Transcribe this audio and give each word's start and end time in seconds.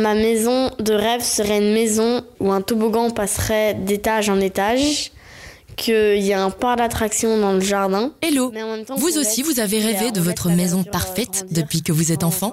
ma 0.00 0.14
maison 0.14 0.70
de 0.78 0.92
rêve 0.92 1.22
serait 1.22 1.58
une 1.58 1.72
maison 1.72 2.22
où 2.40 2.50
un 2.52 2.62
toboggan 2.62 3.10
passerait 3.10 3.74
d'étage 3.74 4.28
en 4.28 4.40
étage, 4.40 5.12
qu'il 5.76 6.18
y 6.22 6.32
a 6.34 6.42
un 6.42 6.50
parc 6.50 6.78
d'attractions 6.78 7.38
dans 7.38 7.52
le 7.52 7.60
jardin. 7.60 8.12
Hello 8.20 8.50
Mais 8.52 8.62
en 8.62 8.76
même 8.76 8.84
temps, 8.84 8.96
Vous 8.96 9.16
aussi, 9.16 9.42
vous 9.42 9.60
avez 9.60 9.78
rêvé 9.78 10.10
de 10.10 10.20
votre 10.20 10.50
maison 10.50 10.80
euh, 10.80 10.90
parfaite 10.90 11.46
depuis 11.50 11.80
que 11.82 11.92
vous 11.92 12.12
êtes 12.12 12.22
enfant. 12.22 12.52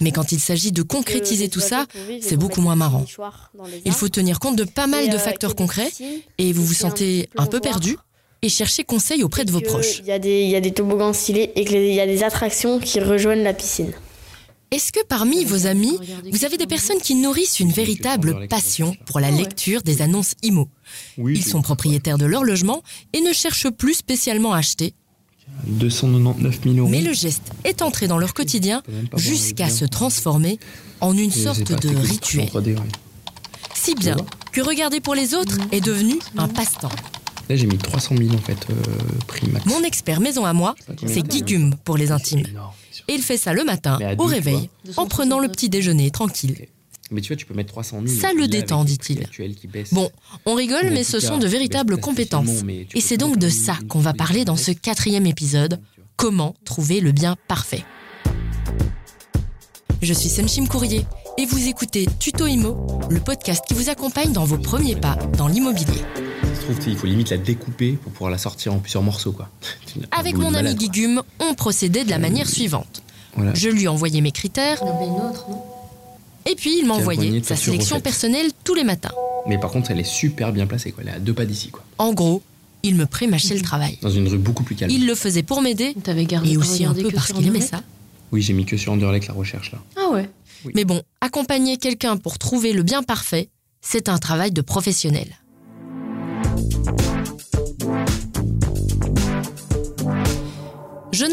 Mais 0.00 0.10
quand 0.10 0.32
il 0.32 0.40
s'agit 0.40 0.72
de 0.72 0.82
concrétiser 0.82 1.48
tout 1.48 1.60
ça, 1.60 1.84
c'est 2.20 2.36
beaucoup 2.36 2.60
moins 2.60 2.74
marrant. 2.76 3.04
Il 3.84 3.92
faut 3.92 4.08
tenir 4.08 4.40
compte 4.40 4.56
de 4.56 4.64
pas 4.64 4.86
mal 4.88 5.08
de 5.10 5.14
euh, 5.14 5.18
facteurs 5.18 5.54
concrets 5.54 5.90
et 6.38 6.52
vous 6.52 6.64
vous 6.64 6.74
sentez 6.74 7.28
un 7.36 7.46
peu 7.46 7.60
perdu 7.60 7.96
et 8.42 8.48
cherchez 8.48 8.82
conseil 8.84 9.22
auprès 9.22 9.44
de 9.44 9.52
vos 9.52 9.60
proches. 9.60 9.98
Il 10.00 10.06
y, 10.06 10.12
a 10.12 10.18
des- 10.18 10.42
il 10.42 10.50
y 10.50 10.56
a 10.56 10.60
des 10.60 10.72
toboggans 10.72 11.12
stylés 11.12 11.52
et 11.54 11.64
qu'il 11.64 11.92
y 11.92 12.00
a 12.00 12.06
des 12.06 12.24
attractions 12.24 12.80
qui 12.80 12.98
rejoignent 12.98 13.44
la 13.44 13.52
piscine. 13.52 13.92
Est-ce 14.70 14.92
que 14.92 15.04
parmi 15.04 15.44
vos 15.44 15.66
amis, 15.66 15.98
vous 16.30 16.44
avez 16.44 16.56
des 16.56 16.66
personnes 16.66 17.00
qui 17.00 17.16
nourrissent 17.16 17.58
une 17.58 17.72
véritable 17.72 18.46
passion 18.48 18.96
pour 19.06 19.18
la 19.18 19.30
lecture 19.32 19.82
des 19.82 20.00
annonces 20.00 20.34
IMO 20.44 20.68
Ils 21.18 21.44
sont 21.44 21.60
propriétaires 21.60 22.18
de 22.18 22.24
leur 22.26 22.44
logement 22.44 22.82
et 23.12 23.20
ne 23.20 23.32
cherchent 23.32 23.70
plus 23.70 23.94
spécialement 23.94 24.52
à 24.52 24.58
acheter, 24.58 24.94
299 25.66 26.60
000 26.62 26.76
euros. 26.76 26.88
mais 26.88 27.00
le 27.00 27.12
geste 27.12 27.50
est 27.64 27.82
entré 27.82 28.06
dans 28.06 28.18
leur 28.18 28.32
quotidien 28.32 28.82
jusqu'à 29.16 29.68
se 29.68 29.84
transformer 29.84 30.60
en 31.00 31.16
une 31.16 31.32
sorte 31.32 31.72
de 31.72 31.88
rituel. 31.96 32.48
en 32.54 32.60
3D, 32.60 32.74
ouais. 32.74 32.88
Si 33.74 33.94
bien 33.96 34.16
que 34.52 34.60
regarder 34.60 35.00
pour 35.00 35.16
les 35.16 35.34
autres 35.34 35.56
est 35.72 35.80
devenu 35.80 36.14
un 36.36 36.46
passe-temps. 36.46 36.90
Là, 37.48 37.56
j'ai 37.56 37.66
mis 37.66 37.78
300 37.78 38.16
000 38.16 38.32
en 38.34 38.38
fait, 38.38 38.66
euh, 38.70 38.74
prix 39.26 39.48
max. 39.48 39.66
Mon 39.66 39.82
expert 39.82 40.20
maison 40.20 40.44
à 40.44 40.52
moi, 40.52 40.76
c'est 41.06 41.22
Guigume 41.26 41.74
pour 41.84 41.96
les 41.96 42.12
intimes. 42.12 42.44
Et 43.08 43.14
il 43.14 43.22
fait 43.22 43.36
ça 43.36 43.52
le 43.52 43.64
matin, 43.64 43.98
au 44.18 44.24
réveil, 44.24 44.70
en 44.96 45.06
prenant 45.06 45.38
le 45.38 45.48
petit 45.48 45.68
déjeuner 45.68 46.10
tranquille. 46.10 46.66
Mais 47.10 47.20
tu 47.20 47.28
vois, 47.28 47.36
tu 47.36 47.46
peux 47.46 47.54
mettre 47.54 47.72
300 47.72 48.02
000. 48.06 48.20
Ça 48.20 48.32
le 48.32 48.46
détend, 48.46 48.84
dit-il. 48.84 49.26
Bon, 49.92 50.10
on 50.46 50.54
rigole, 50.54 50.90
mais 50.90 51.02
ce 51.04 51.18
sont 51.18 51.38
de 51.38 51.46
véritables 51.46 51.98
compétences. 51.98 52.62
Et 52.94 53.00
c'est 53.00 53.16
donc 53.16 53.36
de 53.36 53.48
ça 53.48 53.76
qu'on 53.88 53.98
va 53.98 54.14
parler 54.14 54.44
dans 54.44 54.56
ce 54.56 54.70
quatrième 54.70 55.26
épisode. 55.26 55.80
Comment 56.16 56.54
trouver 56.64 57.00
le 57.00 57.12
bien 57.12 57.36
parfait 57.48 57.84
Je 60.02 60.12
suis 60.12 60.28
Senchim 60.28 60.66
Courrier 60.66 61.04
et 61.38 61.46
vous 61.46 61.66
écoutez 61.66 62.06
Tuto 62.18 62.46
Imo, 62.46 63.00
le 63.08 63.20
podcast 63.20 63.64
qui 63.66 63.74
vous 63.74 63.88
accompagne 63.88 64.32
dans 64.32 64.44
vos 64.44 64.58
premiers 64.58 64.96
pas 64.96 65.16
dans 65.36 65.48
l'immobilier. 65.48 66.02
Il 66.86 66.96
faut 66.96 67.06
limite 67.06 67.30
la 67.30 67.36
découper 67.36 67.92
pour 67.92 68.12
pouvoir 68.12 68.30
la 68.30 68.38
sortir 68.38 68.72
en 68.72 68.78
plusieurs 68.78 69.02
morceaux, 69.02 69.32
quoi. 69.32 69.48
Avec 70.12 70.36
mon 70.36 70.54
ami. 70.54 70.74
Guigume, 70.74 71.22
on 71.38 71.54
procédait 71.54 72.04
de 72.04 72.10
la 72.10 72.18
manière 72.18 72.48
suivante. 72.48 73.02
Voilà. 73.34 73.54
Je 73.54 73.68
lui 73.68 73.88
envoyais 73.88 74.20
mes 74.20 74.32
critères 74.32 74.82
et 76.46 76.54
puis 76.54 76.78
il 76.78 76.86
m'envoyait 76.86 77.42
sa 77.42 77.56
sélection 77.56 78.00
personnelle 78.00 78.50
tous 78.64 78.74
les 78.74 78.84
matins. 78.84 79.12
Mais 79.46 79.58
par 79.58 79.70
contre, 79.70 79.90
elle 79.90 80.00
est 80.00 80.04
super 80.04 80.52
bien 80.52 80.66
placée, 80.66 80.92
quoi. 80.92 81.02
Elle 81.02 81.10
est 81.10 81.16
à 81.16 81.18
deux 81.18 81.34
pas 81.34 81.46
d'ici, 81.46 81.70
quoi. 81.70 81.84
En 81.98 82.12
gros, 82.12 82.42
il 82.82 82.94
me 82.94 83.06
prémâchait 83.06 83.54
le 83.54 83.62
travail. 83.62 83.98
Dans 84.02 84.10
une 84.10 84.28
rue 84.28 84.38
beaucoup 84.38 84.62
plus 84.62 84.74
calme. 84.74 84.90
Il 84.90 85.06
le 85.06 85.14
faisait 85.14 85.42
pour 85.42 85.62
m'aider 85.62 85.94
T'avais 86.02 86.24
gardé 86.24 86.52
et 86.52 86.56
aussi 86.56 86.84
un 86.84 86.94
peu 86.94 87.10
parce 87.10 87.32
qu'il 87.32 87.46
aimait 87.46 87.60
ça. 87.60 87.82
Oui, 88.32 88.42
j'ai 88.42 88.52
mis 88.52 88.64
que 88.64 88.76
sur 88.76 88.92
Underlake 88.92 89.26
la 89.26 89.34
recherche, 89.34 89.72
là. 89.72 89.78
Ah 89.96 90.10
ouais. 90.12 90.28
Mais 90.74 90.84
bon, 90.84 91.02
accompagner 91.20 91.78
quelqu'un 91.78 92.16
pour 92.16 92.38
trouver 92.38 92.72
le 92.72 92.82
bien 92.82 93.02
parfait, 93.02 93.48
c'est 93.80 94.08
un 94.08 94.18
travail 94.18 94.52
de 94.52 94.60
professionnel. 94.60 95.28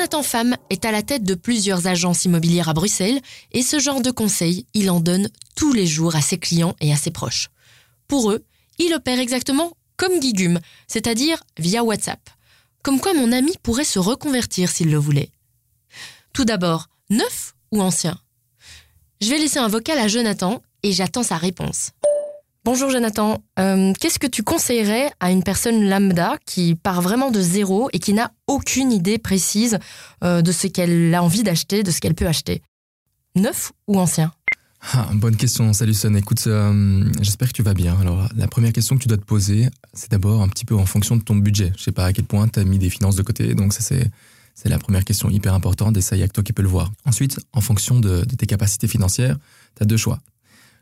Jonathan 0.08 0.24
Femme 0.24 0.56
est 0.70 0.86
à 0.86 0.92
la 0.94 1.04
tête 1.04 1.26
de 1.26 1.36
plusieurs 1.36 1.86
agences 1.86 2.24
immobilières 2.24 2.70
à 2.70 2.74
Bruxelles 2.74 3.20
et 3.52 3.62
ce 3.62 3.78
genre 3.78 4.00
de 4.00 4.10
conseils, 4.10 4.66
il 4.74 4.90
en 4.90 5.02
donne 5.02 5.28
tous 5.54 5.74
les 5.74 5.86
jours 5.86 6.16
à 6.16 6.22
ses 6.22 6.38
clients 6.38 6.78
et 6.80 6.94
à 6.94 6.96
ses 6.96 7.12
proches. 7.12 7.50
Pour 8.08 8.32
eux, 8.32 8.46
il 8.80 8.94
opère 8.94 9.20
exactement 9.20 9.74
comme 9.98 10.18
Guigume, 10.22 10.62
c'est-à-dire 10.88 11.44
via 11.60 11.84
WhatsApp. 11.84 12.22
Comme 12.84 13.02
quoi 13.02 13.16
mon 13.16 13.34
ami 13.34 13.52
pourrait 13.64 13.84
se 13.84 14.00
reconvertir 14.00 14.70
s'il 14.70 14.92
le 14.92 14.98
voulait. 14.98 15.30
Tout 16.32 16.46
d'abord, 16.46 16.88
neuf 17.10 17.54
ou 17.74 17.82
ancien? 17.82 18.18
Je 19.20 19.30
vais 19.30 19.40
laisser 19.40 19.60
un 19.60 19.68
vocal 19.68 20.00
à 20.00 20.08
Jonathan 20.08 20.62
et 20.84 20.94
j'attends 20.94 21.24
sa 21.24 21.36
réponse. 21.36 21.92
Bonjour 22.68 22.90
Jonathan, 22.90 23.42
Euh, 23.60 23.94
qu'est-ce 23.98 24.20
que 24.20 24.28
tu 24.28 24.44
conseillerais 24.44 25.10
à 25.22 25.32
une 25.32 25.42
personne 25.42 25.88
lambda 25.88 26.36
qui 26.46 26.76
part 26.76 27.02
vraiment 27.02 27.32
de 27.32 27.40
zéro 27.40 27.88
et 27.94 28.00
qui 28.00 28.12
n'a 28.12 28.34
aucune 28.46 28.92
idée 28.92 29.18
précise 29.18 29.80
euh, 30.22 30.42
de 30.42 30.52
ce 30.52 30.68
qu'elle 30.68 31.16
a 31.16 31.24
envie 31.24 31.44
d'acheter, 31.44 31.82
de 31.82 31.92
ce 31.92 32.02
qu'elle 32.02 32.14
peut 32.14 32.28
acheter? 32.28 32.62
Neuf 33.36 33.72
ou 33.88 33.98
ancien? 33.98 34.34
Ah, 34.92 35.08
bonne 35.14 35.38
question. 35.38 35.72
Salut 35.72 35.94
Son. 35.94 36.14
Écoute, 36.16 36.46
euh, 36.48 37.10
j'espère 37.22 37.48
que 37.48 37.54
tu 37.54 37.64
vas 37.64 37.74
bien. 37.74 37.98
Alors, 38.02 38.28
la 38.36 38.50
première 38.50 38.74
question 38.74 38.98
que 38.98 39.02
tu 39.02 39.08
dois 39.08 39.16
te 39.16 39.24
poser, 39.24 39.70
c'est 39.94 40.12
d'abord 40.12 40.42
un 40.42 40.50
petit 40.50 40.66
peu 40.66 40.76
en 40.76 40.86
fonction 40.86 41.16
de 41.16 41.22
ton 41.22 41.38
budget. 41.38 41.72
Je 41.78 41.84
sais 41.84 41.94
pas 41.94 42.04
à 42.04 42.12
quel 42.12 42.26
point 42.26 42.50
tu 42.50 42.60
as 42.60 42.66
mis 42.66 42.80
des 42.80 42.90
finances 42.90 43.16
de 43.16 43.24
côté, 43.24 43.56
donc 43.56 43.72
ça 43.72 43.80
c'est 43.80 44.12
c'est 44.56 44.68
la 44.68 44.78
première 44.78 45.06
question 45.06 45.30
hyper 45.30 45.54
importante 45.54 45.96
et 45.96 46.02
ça 46.02 46.18
y 46.18 46.22
a 46.22 46.28
que 46.28 46.34
toi 46.34 46.44
qui 46.44 46.52
peux 46.52 46.64
le 46.64 46.68
voir. 46.68 46.92
Ensuite, 47.06 47.40
en 47.54 47.62
fonction 47.62 48.02
de, 48.02 48.26
de 48.26 48.36
tes 48.36 48.46
capacités 48.46 48.90
financières, 48.90 49.38
tu 49.78 49.84
as 49.84 49.86
deux 49.86 49.96
choix. 49.96 50.20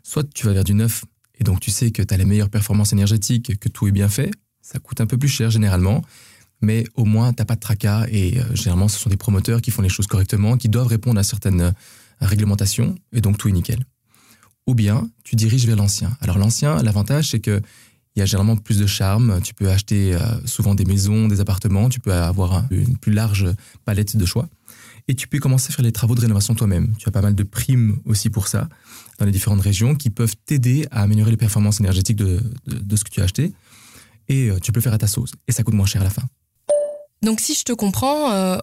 Soit 0.02 0.28
tu 0.34 0.48
vas 0.48 0.54
vers 0.54 0.64
du 0.64 0.74
neuf 0.74 1.06
et 1.40 1.44
donc 1.44 1.60
tu 1.60 1.72
sais 1.72 1.92
que 1.92 2.02
tu 2.02 2.14
as 2.14 2.18
les 2.18 2.26
meilleures 2.26 2.50
performances 2.50 2.94
énergétiques, 2.94 3.60
que 3.60 3.70
tout 3.70 3.88
est 3.88 3.92
bien 3.92 4.10
fait. 4.10 4.32
Ça 4.62 4.80
coûte 4.80 5.02
un 5.02 5.06
peu 5.06 5.18
plus 5.18 5.28
cher 5.30 5.52
généralement, 5.52 6.02
mais 6.62 6.86
au 6.96 7.06
moins 7.06 7.34
t'as 7.34 7.46
pas 7.46 7.56
de 7.56 7.60
tracas 7.60 8.06
et 8.10 8.40
euh, 8.40 8.44
généralement 8.56 8.88
ce 8.88 8.98
sont 9.00 9.10
des 9.10 9.18
promoteurs 9.18 9.62
qui 9.62 9.72
font 9.72 9.82
les 9.82 9.90
choses 9.90 10.08
correctement, 10.08 10.58
qui 10.58 10.70
doivent 10.70 10.88
répondre 10.88 11.20
à 11.20 11.24
certaines 11.24 11.62
euh, 11.62 11.72
réglementations 12.22 12.96
et 13.14 13.22
donc 13.22 13.38
tout 13.38 13.48
est 13.50 13.52
nickel 13.52 13.86
ou 14.68 14.74
bien 14.74 15.08
tu 15.24 15.36
diriges 15.36 15.68
vers 15.68 15.76
l'ancien. 15.76 16.18
Alors 16.22 16.38
l'ancien, 16.38 16.82
l'avantage 16.82 17.30
c'est 17.30 17.40
que 17.40 17.62
il 18.16 18.20
y 18.20 18.22
a 18.22 18.26
généralement 18.26 18.56
plus 18.56 18.78
de 18.80 18.86
charme. 18.88 19.42
Tu 19.44 19.54
peux 19.54 19.70
acheter 19.70 20.16
euh, 20.16 20.20
souvent 20.46 20.74
des 20.74 20.86
maisons, 20.86 21.28
des 21.28 21.42
appartements. 21.42 21.90
Tu 21.90 22.00
peux 22.00 22.14
avoir 22.14 22.54
un- 22.54 22.68
une 22.72 22.96
plus 22.98 23.12
large 23.12 23.46
palette 23.84 24.16
de 24.16 24.26
choix. 24.26 24.48
Et 25.10 25.16
tu 25.16 25.28
peux 25.28 25.38
commencer 25.40 25.68
à 25.70 25.76
faire 25.76 25.84
les 25.84 25.92
travaux 25.92 26.16
de 26.16 26.22
rénovation 26.22 26.56
toi-même. 26.56 26.94
Tu 26.98 27.10
as 27.10 27.12
pas 27.12 27.22
mal 27.22 27.36
de 27.36 27.44
primes 27.44 27.98
aussi 28.06 28.30
pour 28.30 28.48
ça 28.48 28.70
dans 29.20 29.26
les 29.26 29.32
différentes 29.32 29.62
régions 29.62 29.96
qui 29.96 30.10
peuvent 30.10 30.36
t'aider 30.46 30.88
à 30.92 31.02
améliorer 31.04 31.32
les 31.32 31.38
performances 31.38 31.80
énergétiques 31.80 32.18
de, 32.18 32.42
de- 32.68 32.78
de 32.80 32.96
ce 32.96 33.04
que 33.04 33.10
tu 33.10 33.22
as 33.22 33.24
acheté. 33.26 33.54
Et 34.28 34.50
euh, 34.50 34.60
tu 34.60 34.72
peux 34.72 34.80
le 34.80 34.84
faire 34.84 34.94
à 34.94 34.98
ta 34.98 35.08
sauce. 35.08 35.32
Et 35.48 35.52
ça 35.52 35.64
coûte 35.64 35.74
moins 35.76 35.86
cher 35.86 36.02
à 36.02 36.04
la 36.04 36.10
fin. 36.10 36.24
Donc 37.22 37.40
si 37.40 37.54
je 37.56 37.64
te 37.64 37.72
comprends, 37.74 38.32
euh, 38.32 38.58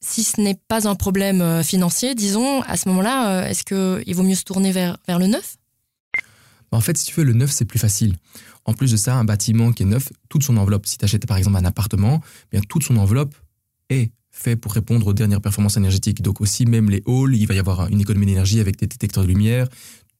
si 0.00 0.24
ce 0.24 0.40
n'est 0.40 0.58
pas 0.68 0.88
un 0.88 0.94
problème 0.94 1.40
euh, 1.40 1.62
financier, 1.62 2.14
disons, 2.14 2.62
à 2.62 2.76
ce 2.76 2.88
moment-là, 2.88 3.48
est-ce 3.48 3.64
qu'il 3.64 4.14
vaut 4.14 4.22
mieux 4.22 4.34
se 4.34 4.44
tourner 4.44 4.72
vers, 4.72 4.96
vers 5.06 5.18
le 5.18 5.26
neuf? 5.26 5.56
En 6.72 6.80
fait, 6.80 6.96
si 6.98 7.06
tu 7.06 7.14
veux, 7.14 7.24
le 7.24 7.32
neuf, 7.32 7.52
c'est 7.52 7.64
plus 7.64 7.78
facile. 7.78 8.16
En 8.64 8.74
plus 8.74 8.90
de 8.90 8.96
ça, 8.96 9.14
un 9.16 9.24
bâtiment 9.24 9.72
qui 9.72 9.84
est 9.84 9.86
neuf, 9.86 10.08
toute 10.28 10.42
son 10.42 10.56
enveloppe, 10.56 10.86
si 10.86 10.98
tu 10.98 11.04
achètes 11.04 11.26
par 11.26 11.36
exemple 11.36 11.56
un 11.56 11.64
appartement, 11.64 12.20
bien 12.50 12.60
toute 12.68 12.82
son 12.82 12.96
enveloppe 12.96 13.34
est 13.88 14.10
fait 14.36 14.56
pour 14.56 14.72
répondre 14.72 15.06
aux 15.06 15.12
dernières 15.12 15.40
performances 15.40 15.76
énergétiques. 15.76 16.22
Donc 16.22 16.40
aussi, 16.40 16.66
même 16.66 16.90
les 16.90 17.02
halls, 17.06 17.34
il 17.34 17.46
va 17.46 17.54
y 17.54 17.58
avoir 17.58 17.88
une 17.88 18.00
économie 18.00 18.26
d'énergie 18.26 18.60
avec 18.60 18.76
des 18.76 18.86
détecteurs 18.86 19.24
de 19.24 19.28
lumière. 19.28 19.66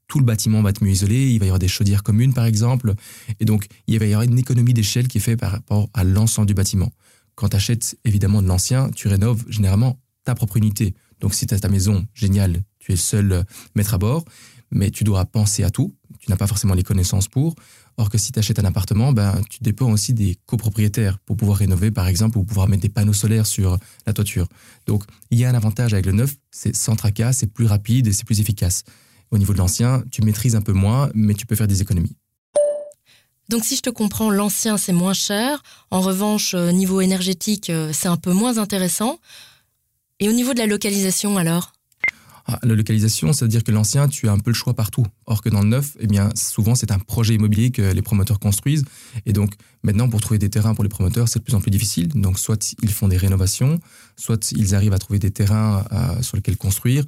Tout 0.08 0.18
le 0.18 0.24
bâtiment 0.24 0.62
va 0.62 0.70
être 0.70 0.82
mieux 0.82 0.90
isolé. 0.90 1.30
Il 1.30 1.38
va 1.38 1.46
y 1.46 1.48
avoir 1.48 1.58
des 1.58 1.68
chaudières 1.68 2.02
communes, 2.02 2.32
par 2.32 2.46
exemple. 2.46 2.94
Et 3.40 3.44
donc, 3.44 3.66
il 3.86 3.98
va 3.98 4.06
y 4.06 4.12
avoir 4.12 4.22
une 4.22 4.38
économie 4.38 4.72
d'échelle 4.72 5.08
qui 5.08 5.18
est 5.18 5.20
faite 5.20 5.38
par 5.38 5.52
rapport 5.52 5.90
à 5.94 6.04
l'ensemble 6.04 6.46
du 6.46 6.54
bâtiment. 6.54 6.90
Quand 7.34 7.50
tu 7.50 7.56
achètes 7.56 7.98
évidemment 8.04 8.40
de 8.40 8.48
l'ancien, 8.48 8.90
tu 8.90 9.08
rénoves 9.08 9.44
généralement 9.48 10.00
ta 10.24 10.34
propre 10.34 10.56
unité. 10.56 10.94
Donc, 11.20 11.34
si 11.34 11.46
tu 11.46 11.54
as 11.54 11.58
ta 11.58 11.68
maison, 11.68 12.06
génial, 12.14 12.62
tu 12.78 12.92
es 12.92 12.96
seul 12.96 13.32
euh, 13.32 13.42
maître 13.74 13.94
à 13.94 13.98
bord, 13.98 14.24
mais 14.70 14.90
tu 14.90 15.04
dois 15.04 15.24
penser 15.26 15.62
à 15.62 15.70
tout. 15.70 15.94
Tu 16.20 16.30
n'as 16.30 16.36
pas 16.36 16.46
forcément 16.46 16.74
les 16.74 16.82
connaissances 16.82 17.28
pour. 17.28 17.54
Or 17.98 18.10
que 18.10 18.18
si 18.18 18.30
tu 18.30 18.38
achètes 18.38 18.58
un 18.58 18.64
appartement, 18.64 19.12
ben, 19.12 19.40
tu 19.48 19.58
dépends 19.62 19.90
aussi 19.90 20.12
des 20.12 20.36
copropriétaires 20.44 21.18
pour 21.20 21.36
pouvoir 21.36 21.58
rénover, 21.58 21.90
par 21.90 22.08
exemple, 22.08 22.36
ou 22.36 22.44
pouvoir 22.44 22.68
mettre 22.68 22.82
des 22.82 22.90
panneaux 22.90 23.14
solaires 23.14 23.46
sur 23.46 23.78
la 24.06 24.12
toiture. 24.12 24.46
Donc, 24.86 25.04
il 25.30 25.38
y 25.38 25.44
a 25.44 25.48
un 25.48 25.54
avantage 25.54 25.94
avec 25.94 26.04
le 26.04 26.12
neuf, 26.12 26.34
c'est 26.50 26.76
sans 26.76 26.94
tracas, 26.94 27.32
c'est 27.32 27.46
plus 27.46 27.66
rapide 27.66 28.06
et 28.06 28.12
c'est 28.12 28.26
plus 28.26 28.40
efficace. 28.40 28.84
Au 29.30 29.38
niveau 29.38 29.52
de 29.54 29.58
l'ancien, 29.58 30.04
tu 30.10 30.22
maîtrises 30.22 30.56
un 30.56 30.62
peu 30.62 30.72
moins, 30.72 31.10
mais 31.14 31.34
tu 31.34 31.46
peux 31.46 31.56
faire 31.56 31.66
des 31.66 31.80
économies. 31.80 32.16
Donc 33.48 33.64
si 33.64 33.76
je 33.76 33.82
te 33.82 33.90
comprends, 33.90 34.30
l'ancien 34.30 34.76
c'est 34.76 34.92
moins 34.92 35.12
cher. 35.12 35.62
En 35.90 36.00
revanche, 36.00 36.54
euh, 36.54 36.72
niveau 36.72 37.00
énergétique, 37.00 37.70
euh, 37.70 37.92
c'est 37.92 38.08
un 38.08 38.16
peu 38.16 38.32
moins 38.32 38.58
intéressant. 38.58 39.20
Et 40.18 40.28
au 40.28 40.32
niveau 40.32 40.52
de 40.52 40.58
la 40.58 40.66
localisation 40.66 41.36
alors? 41.36 41.72
Ah, 42.48 42.60
la 42.62 42.76
localisation, 42.76 43.32
c'est-à-dire 43.32 43.64
que 43.64 43.72
l'ancien, 43.72 44.06
tu 44.06 44.28
as 44.28 44.32
un 44.32 44.38
peu 44.38 44.50
le 44.50 44.54
choix 44.54 44.74
partout. 44.74 45.04
Or 45.26 45.42
que 45.42 45.48
dans 45.48 45.62
le 45.62 45.68
neuf, 45.68 45.96
eh 45.98 46.06
bien, 46.06 46.30
souvent, 46.36 46.76
c'est 46.76 46.92
un 46.92 47.00
projet 47.00 47.34
immobilier 47.34 47.72
que 47.72 47.82
les 47.82 48.02
promoteurs 48.02 48.38
construisent. 48.38 48.84
Et 49.26 49.32
donc, 49.32 49.54
maintenant, 49.82 50.08
pour 50.08 50.20
trouver 50.20 50.38
des 50.38 50.48
terrains 50.48 50.74
pour 50.74 50.84
les 50.84 50.88
promoteurs, 50.88 51.28
c'est 51.28 51.40
de 51.40 51.44
plus 51.44 51.56
en 51.56 51.60
plus 51.60 51.72
difficile. 51.72 52.08
Donc, 52.08 52.38
soit 52.38 52.74
ils 52.82 52.92
font 52.92 53.08
des 53.08 53.16
rénovations, 53.16 53.80
soit 54.16 54.52
ils 54.52 54.76
arrivent 54.76 54.92
à 54.92 54.98
trouver 54.98 55.18
des 55.18 55.32
terrains 55.32 55.84
euh, 55.90 56.22
sur 56.22 56.36
lesquels 56.36 56.56
construire. 56.56 57.04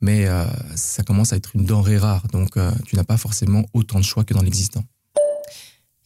Mais 0.00 0.26
euh, 0.26 0.44
ça 0.74 1.04
commence 1.04 1.32
à 1.32 1.36
être 1.36 1.54
une 1.54 1.64
denrée 1.64 1.98
rare. 1.98 2.26
Donc, 2.32 2.56
euh, 2.56 2.72
tu 2.84 2.96
n'as 2.96 3.04
pas 3.04 3.16
forcément 3.16 3.64
autant 3.74 4.00
de 4.00 4.04
choix 4.04 4.24
que 4.24 4.34
dans 4.34 4.42
l'existant. 4.42 4.82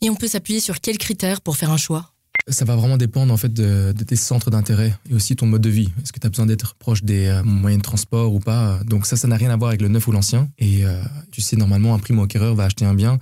Et 0.02 0.10
on 0.10 0.14
peut 0.14 0.28
s'appuyer 0.28 0.60
sur 0.60 0.82
quels 0.82 0.98
critères 0.98 1.40
pour 1.40 1.56
faire 1.56 1.70
un 1.70 1.78
choix? 1.78 2.13
Ça 2.49 2.67
va 2.67 2.76
vraiment 2.76 2.99
dépendre 2.99 3.32
en 3.32 3.38
fait 3.38 3.52
de, 3.52 3.93
tes 3.93 4.17
centres 4.17 4.50
d'intérêt 4.50 4.94
et 5.11 5.14
aussi 5.14 5.35
ton 5.35 5.46
mode 5.46 5.62
de 5.62 5.70
vie. 5.70 5.88
Est-ce 6.02 6.12
que 6.12 6.20
tu 6.20 6.26
as 6.26 6.31
besoin 6.31 6.44
d'être 6.44 6.75
proche 6.75 7.02
des 7.02 7.26
euh, 7.26 7.43
moyens 7.43 7.81
de 7.81 7.85
transport 7.85 8.35
ou 8.35 8.38
pas? 8.38 8.81
Donc 8.85 9.06
ça, 9.06 9.17
ça 9.17 9.26
n'a 9.29 9.37
rien 9.37 9.50
à 9.50 9.56
voir 9.56 9.70
avec 9.70 9.81
le 9.81 9.88
neuf 9.88 10.06
ou 10.08 10.12
l'ancien. 10.12 10.50
Et 10.58 10.85
euh, 10.85 11.02
tu 11.31 11.41
sais, 11.41 11.56
normalement, 11.56 11.94
un 11.94 11.99
primo-acquéreur 11.99 12.55
va 12.55 12.64
acheter 12.64 12.85
un 12.85 12.94
bien, 12.94 13.19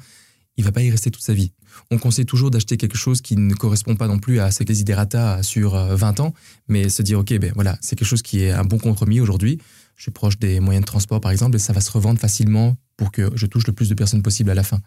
il 0.57 0.65
va 0.65 0.73
pas 0.73 0.83
y 0.83 0.91
rester 0.91 1.13
toute 1.13 1.23
sa 1.23 1.35
vie. 1.35 1.53
On 1.93 1.99
conseille 1.99 2.27
toujours 2.27 2.51
d'acheter 2.51 2.77
quelque 2.77 2.99
chose 2.99 3.21
qui 3.21 3.37
ne 3.37 3.55
correspond 3.55 3.95
pas 3.95 4.09
non 4.09 4.19
plus 4.19 4.41
à 4.41 4.51
ses 4.51 4.65
desiderata 4.65 5.43
sur 5.45 5.77
20 5.77 6.21
ans, 6.21 6.35
mais 6.69 6.89
se 6.89 7.03
dire, 7.03 7.21
OK, 7.21 7.33
ben 7.39 7.53
voilà, 7.55 7.79
c'est 7.81 7.97
quelque 7.97 8.09
chose 8.09 8.23
qui 8.23 8.43
est 8.43 8.51
un 8.51 8.65
bon 8.65 8.79
compromis 8.79 9.21
aujourd'hui. 9.21 9.59
Je 9.97 10.03
suis 10.03 10.11
proche 10.11 10.39
des 10.39 10.59
moyens 10.59 10.85
de 10.85 10.87
transport, 10.87 11.21
par 11.21 11.31
exemple, 11.31 11.57
et 11.57 11.61
ça 11.61 11.73
va 11.73 11.81
se 11.81 11.91
revendre 11.93 12.19
facilement 12.19 12.77
pour 12.97 13.13
que 13.13 13.31
je 13.35 13.47
touche 13.47 13.67
le 13.67 13.73
plus 13.73 13.89
de 13.89 13.95
personnes 13.95 14.23
possible 14.23 14.51
à 14.51 14.55
la 14.55 14.65
fin. 14.65 14.81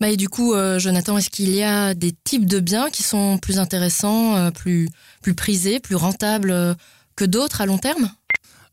Bah 0.00 0.10
et 0.10 0.16
du 0.16 0.28
coup, 0.28 0.54
euh, 0.54 0.78
Jonathan, 0.78 1.18
est-ce 1.18 1.28
qu'il 1.28 1.50
y 1.50 1.62
a 1.62 1.92
des 1.92 2.12
types 2.12 2.46
de 2.46 2.60
biens 2.60 2.88
qui 2.88 3.02
sont 3.02 3.38
plus 3.38 3.58
intéressants, 3.58 4.36
euh, 4.36 4.50
plus, 4.52 4.88
plus 5.22 5.34
prisés, 5.34 5.80
plus 5.80 5.96
rentables 5.96 6.52
euh, 6.52 6.74
que 7.16 7.24
d'autres 7.24 7.60
à 7.60 7.66
long 7.66 7.78
terme? 7.78 8.08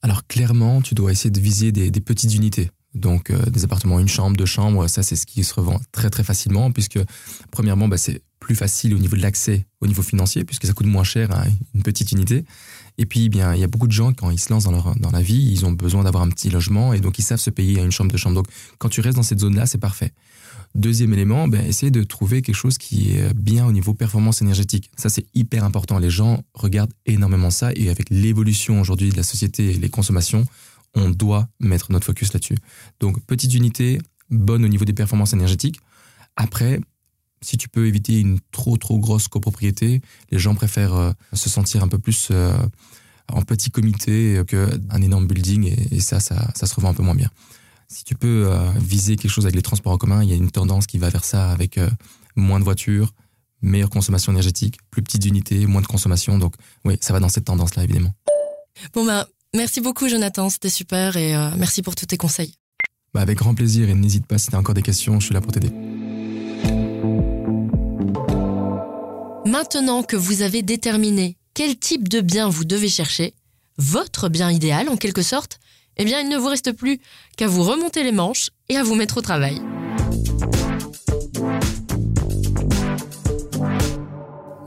Alors 0.04 0.28
clairement, 0.28 0.84
tu 0.84 0.94
dois 0.94 1.12
essayer 1.12 1.32
de 1.32 1.40
viser 1.40 1.72
des, 1.72 1.90
petites 2.02 2.36
unités. 2.36 2.70
Donc 2.94 3.32
des 3.50 3.64
appartements, 3.66 4.00
une 4.00 4.08
chambre, 4.08 4.38
deux 4.38 4.46
chambres, 4.46 4.88
ça 4.88 5.02
c'est 5.02 5.16
ce 5.16 5.26
qui 5.26 5.44
se 5.44 5.54
revend 5.54 5.82
très 5.92 6.10
très 6.10 6.24
facilement 6.24 6.72
puisque 6.72 7.00
premièrement, 7.52 7.88
bah, 7.88 7.98
c'est 7.98 8.22
plus 8.40 8.56
facile 8.56 8.94
au 8.94 9.00
niveau 9.00 9.18
de 9.18 9.24
l'accès, 9.24 9.66
au 9.82 9.88
niveau 9.88 10.04
financier, 10.04 10.46
puisque 10.46 10.68
ça 10.68 10.74
coûte 10.74 10.86
moins 10.86 11.04
cher 11.04 11.32
hein, 11.32 11.46
une 11.74 11.82
petite 11.82 12.12
unité. 12.12 12.46
Et 13.00 13.08
puis, 13.08 13.28
bien, 13.28 13.56
il 13.56 13.60
y 13.60 13.64
a 13.64 13.68
beaucoup 13.68 13.88
de 13.88 13.92
gens 13.92 14.14
quand 14.14 14.30
ils 14.30 14.40
se 14.40 14.54
lancent 14.54 14.66
dans, 14.66 14.72
leur, 14.72 14.96
dans 14.98 15.10
la 15.10 15.22
vie, 15.22 15.50
ils 15.52 15.66
ont 15.66 15.72
besoin 15.72 16.04
d'avoir 16.04 16.24
un 16.24 16.30
petit 16.30 16.52
logement 16.52 16.94
et 16.94 17.00
donc 17.00 17.18
ils 17.18 17.24
savent 17.24 17.40
se 17.40 17.50
payer 17.50 17.82
une 17.82 17.92
chambre, 17.92 18.12
de 18.12 18.18
chambre. 18.18 18.36
Donc, 18.36 18.46
quand 18.78 18.90
tu 18.90 19.02
restes 19.02 19.18
dans 19.18 19.24
cette 19.24 19.40
zone-là, 19.40 19.66
c'est 19.66 19.80
parfait. 19.80 20.14
Deuxième 20.76 21.14
élément, 21.14 21.48
ben, 21.48 21.66
essayer 21.66 21.90
de 21.90 22.04
trouver 22.04 22.42
quelque 22.42 22.56
chose 22.56 22.78
qui 22.78 23.14
est 23.14 23.34
bien 23.34 23.66
au 23.66 23.72
niveau 23.72 23.94
performance 23.94 24.42
énergétique. 24.42 24.92
Ça, 24.98 25.08
c'est 25.08 25.26
hyper 25.34 25.64
important. 25.64 26.00
Les 26.00 26.10
gens 26.10 26.44
regardent 26.54 26.92
énormément 27.06 27.50
ça 27.50 27.72
et 27.76 27.90
avec 27.90 28.10
l'évolution 28.10 28.82
aujourd'hui 28.82 29.10
de 29.10 29.16
la 29.16 29.24
société 29.24 29.72
et 29.72 29.74
les 29.76 29.88
consommations, 29.88 30.46
on 30.94 31.10
doit 31.10 31.48
mettre 31.62 31.94
notre 31.94 32.06
focus 32.06 32.34
là-dessus. 32.34 32.58
Donc, 33.00 33.24
petite 33.26 33.54
unité, 33.54 34.02
bonne 34.30 34.66
au 34.66 34.68
niveau 34.68 34.84
des 34.84 34.92
performances 34.92 35.32
énergétiques. 35.32 35.80
Après, 36.36 36.82
si 37.42 37.56
tu 37.56 37.70
peux 37.70 37.88
éviter 37.88 38.20
une 38.20 38.40
trop 38.52 38.76
trop 38.76 39.00
grosse 39.00 39.30
copropriété, 39.30 40.02
les 40.32 40.40
gens 40.40 40.56
préfèrent 40.56 40.96
euh, 40.96 41.12
se 41.32 41.50
sentir 41.50 41.84
un 41.84 41.88
peu 41.88 42.00
plus 42.00 42.28
euh, 42.32 42.54
en 43.32 43.44
petit 43.44 43.72
comité 43.72 44.42
qu'un 44.46 45.02
énorme 45.02 45.26
building 45.26 45.74
et, 45.92 46.02
ça, 46.02 46.20
ça, 46.20 46.52
ça 46.54 46.66
se 46.66 46.76
revend 46.76 46.90
un 46.90 46.94
peu 46.94 47.04
moins 47.04 47.16
bien 47.16 47.30
si 47.96 48.04
tu 48.04 48.14
peux 48.14 48.48
euh, 48.48 48.72
viser 48.78 49.16
quelque 49.16 49.32
chose 49.32 49.46
avec 49.46 49.56
les 49.56 49.62
transports 49.62 49.94
en 49.94 49.98
commun, 49.98 50.22
il 50.22 50.30
y 50.30 50.34
a 50.34 50.36
une 50.36 50.52
tendance 50.52 50.86
qui 50.86 50.98
va 50.98 51.10
vers 51.10 51.24
ça 51.24 51.50
avec 51.50 51.78
euh, 51.78 51.90
moins 52.36 52.60
de 52.60 52.66
voitures, 52.66 53.14
meilleure 53.62 53.90
consommation 53.90 54.34
énergétique, 54.34 54.80
plus 54.92 55.02
petites 55.02 55.26
unités, 55.26 55.66
moins 55.66 55.82
de 55.82 55.88
consommation. 55.88 56.38
Donc 56.38 56.56
oui, 56.84 56.98
ça 57.00 57.14
va 57.14 57.22
dans 57.22 57.30
cette 57.30 57.46
tendance-là, 57.46 57.86
évidemment. 57.86 58.14
Bon 58.94 59.06
ben, 59.06 59.26
merci 59.56 59.80
beaucoup 59.80 60.10
Jonathan, 60.10 60.50
c'était 60.50 60.70
super 60.70 61.16
et 61.16 61.38
euh, 61.38 61.52
merci 61.58 61.82
pour 61.82 61.96
tous 61.96 62.06
tes 62.06 62.18
conseils. 62.18 62.54
Bah, 63.14 63.22
avec 63.22 63.38
grand 63.38 63.56
plaisir 63.56 63.88
et 63.90 63.94
n'hésite 63.94 64.28
pas 64.28 64.38
si 64.38 64.50
tu 64.50 64.56
as 64.56 64.60
encore 64.60 64.76
des 64.76 64.82
questions, 64.82 65.22
je 65.22 65.28
suis 65.28 65.34
là 65.34 65.40
pour 65.40 65.54
t'aider. 65.54 65.72
Maintenant 69.46 70.04
que 70.04 70.18
vous 70.18 70.42
avez 70.42 70.64
déterminé 70.64 71.38
quel 71.54 71.80
type 71.80 72.10
de 72.10 72.20
bien 72.20 72.50
vous 72.50 72.66
devez 72.66 72.90
chercher, 72.90 73.36
votre 73.78 74.28
bien 74.28 74.52
idéal 74.52 74.90
en 74.90 74.98
quelque 74.98 75.22
sorte, 75.22 75.60
eh 75.98 76.06
bien 76.06 76.20
il 76.22 76.30
ne 76.30 76.38
vous 76.38 76.48
reste 76.48 76.72
plus 76.72 77.00
qu'à 77.38 77.48
vous 77.48 77.64
remonter 77.64 78.04
les 78.04 78.12
manches 78.12 78.50
et 78.70 78.78
à 78.78 78.84
vous 78.84 78.96
mettre 78.96 79.18
au 79.18 79.22
travail. 79.22 79.62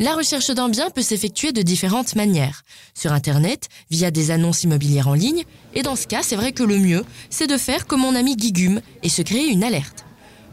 La 0.00 0.14
recherche 0.14 0.50
d'un 0.50 0.68
bien 0.68 0.90
peut 0.90 1.02
s'effectuer 1.02 1.50
de 1.50 1.60
différentes 1.60 2.14
manières. 2.14 2.62
Sur 2.94 3.12
Internet, 3.12 3.68
via 3.90 4.12
des 4.12 4.30
annonces 4.30 4.62
immobilières 4.62 5.08
en 5.08 5.14
ligne, 5.14 5.42
et 5.74 5.82
dans 5.82 5.96
ce 5.96 6.06
cas, 6.06 6.22
c'est 6.22 6.36
vrai 6.36 6.52
que 6.52 6.62
le 6.62 6.78
mieux, 6.78 7.04
c'est 7.30 7.48
de 7.48 7.56
faire 7.56 7.86
comme 7.86 8.02
mon 8.02 8.14
ami 8.14 8.36
Guigume 8.36 8.80
et 9.02 9.08
se 9.08 9.22
créer 9.22 9.48
une 9.48 9.64
alerte. 9.64 10.04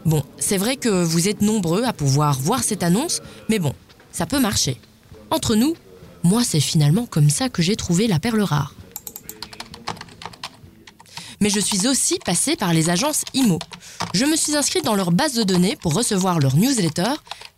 Bon, 0.04 0.24
c'est 0.38 0.56
vrai 0.56 0.76
que 0.76 0.88
vous 0.88 1.28
êtes 1.28 1.42
nombreux 1.42 1.84
à 1.84 1.92
pouvoir 1.92 2.40
voir 2.40 2.64
cette 2.64 2.82
annonce, 2.82 3.22
mais 3.48 3.60
bon, 3.60 3.72
ça 4.10 4.26
peut 4.26 4.40
marcher. 4.40 4.80
Entre 5.30 5.54
nous, 5.54 5.74
moi 6.22 6.42
c'est 6.44 6.60
finalement 6.60 7.06
comme 7.06 7.30
ça 7.30 7.48
que 7.48 7.62
j'ai 7.62 7.76
trouvé 7.76 8.06
la 8.06 8.18
perle 8.18 8.42
rare 8.42 8.75
mais 11.40 11.50
je 11.50 11.60
suis 11.60 11.86
aussi 11.86 12.18
passée 12.18 12.56
par 12.56 12.72
les 12.72 12.90
agences 12.90 13.24
IMO. 13.34 13.58
Je 14.14 14.24
me 14.24 14.36
suis 14.36 14.56
inscrite 14.56 14.84
dans 14.84 14.94
leur 14.94 15.12
base 15.12 15.34
de 15.34 15.42
données 15.42 15.76
pour 15.76 15.94
recevoir 15.94 16.38
leur 16.38 16.56
newsletter, 16.56 17.12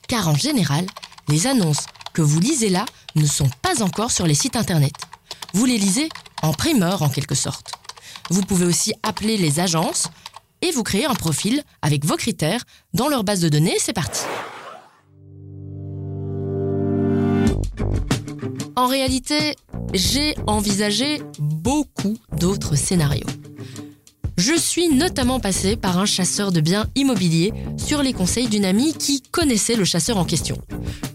car 0.09 0.29
en 0.29 0.35
général, 0.35 0.87
les 1.29 1.47
annonces 1.47 1.87
que 2.13 2.23
vous 2.23 2.41
lisez 2.41 2.69
là 2.69 2.85
ne 3.15 3.27
sont 3.27 3.51
pas 3.63 3.83
encore 3.83 4.11
sur 4.11 4.27
les 4.27 4.35
sites 4.35 4.57
internet. 4.57 4.95
Vous 5.55 5.65
les 5.65 5.79
lisez 5.79 6.09
en 6.43 6.53
primeur 6.53 7.03
en 7.03 7.09
quelque 7.09 7.35
sorte. 7.35 7.73
Vous 8.31 8.43
pouvez 8.43 8.67
aussi 8.67 8.95
appeler 9.03 9.37
les 9.37 9.61
agences 9.61 10.09
et 10.61 10.71
vous 10.73 10.83
créer 10.83 11.07
un 11.07 11.15
profil 11.15 11.63
avec 11.83 12.05
vos 12.05 12.17
critères 12.17 12.65
dans 12.93 13.09
leur 13.09 13.25
base 13.25 13.41
de 13.41 13.49
données. 13.49 13.77
C'est 13.79 13.93
parti. 13.93 14.25
En 18.77 18.87
réalité, 18.87 19.57
j'ai 19.93 20.37
envisagé 20.47 21.21
beaucoup 21.41 22.17
d'autres 22.39 22.77
scénarios. 22.77 23.27
Je 24.39 24.57
suis 24.57 24.89
notamment 24.89 25.41
passée 25.41 25.75
par 25.75 25.99
un 25.99 26.07
chasseur 26.07 26.53
de 26.53 26.61
biens 26.61 26.87
immobiliers 26.95 27.53
sur 27.77 28.05
les 28.05 28.13
conseils 28.13 28.47
d'une 28.47 28.65
amie 28.65 28.95
qui 28.95 29.21
connaissait 29.21 29.75
le 29.75 29.85
chasseur 29.85 30.17
en 30.17 30.25
question. 30.25 30.57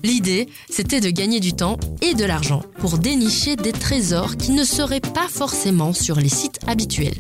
L'idée, 0.03 0.49
c'était 0.69 0.99
de 0.99 1.09
gagner 1.09 1.39
du 1.39 1.53
temps 1.53 1.77
et 2.01 2.15
de 2.15 2.25
l'argent 2.25 2.63
pour 2.79 2.97
dénicher 2.97 3.55
des 3.55 3.71
trésors 3.71 4.35
qui 4.35 4.51
ne 4.51 4.65
seraient 4.65 4.99
pas 4.99 5.29
forcément 5.29 5.93
sur 5.93 6.17
les 6.17 6.27
sites 6.27 6.59
habituels. 6.67 7.15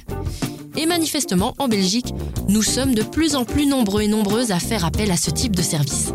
Et 0.75 0.85
manifestement, 0.87 1.55
en 1.57 1.69
Belgique, 1.69 2.13
nous 2.49 2.63
sommes 2.63 2.95
de 2.95 3.03
plus 3.03 3.35
en 3.37 3.45
plus 3.45 3.65
nombreux 3.65 4.01
et 4.01 4.09
nombreuses 4.09 4.51
à 4.51 4.59
faire 4.59 4.83
appel 4.83 5.09
à 5.09 5.15
ce 5.15 5.31
type 5.31 5.55
de 5.55 5.61
service. 5.61 6.11